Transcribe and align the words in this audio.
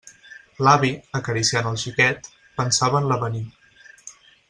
L'avi, 0.67 0.89
acariciant 1.19 1.69
el 1.73 1.77
xiquet, 1.83 2.33
pensava 2.61 3.03
en 3.03 3.11
l'avenir. 3.13 3.47